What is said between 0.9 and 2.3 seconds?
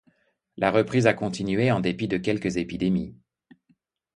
a continué en dépit de